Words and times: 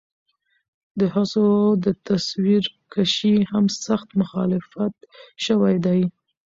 د 0.99 1.01
هڅو 1.13 1.45
د 1.83 1.85
تصويرکشۍ 2.07 3.35
هم 3.51 3.65
سخت 3.85 4.09
مخالفت 4.21 4.93
شوے 5.45 5.75
دے 5.85 5.99